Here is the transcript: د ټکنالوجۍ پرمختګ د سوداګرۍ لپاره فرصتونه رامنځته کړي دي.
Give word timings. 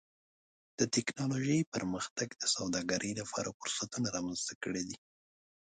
د 0.79 0.81
ټکنالوجۍ 0.93 1.59
پرمختګ 1.73 2.27
د 2.41 2.43
سوداګرۍ 2.55 3.11
لپاره 3.21 3.55
فرصتونه 3.59 4.07
رامنځته 4.15 4.53
کړي 4.63 4.83
دي. 4.89 4.97